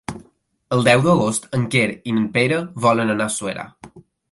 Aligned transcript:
El 0.77 0.79
deu 0.87 1.03
d'agost 1.07 1.45
en 1.59 1.67
Quer 1.75 1.85
i 1.91 2.15
en 2.15 2.23
Pere 2.39 2.59
volen 2.89 3.17
anar 3.17 3.31
a 3.31 3.37
Suera. 3.39 3.71